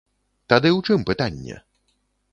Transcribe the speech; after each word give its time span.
Тады 0.53 0.69
ў 0.71 0.79
чым 0.87 1.05
пытанне? 1.13 1.61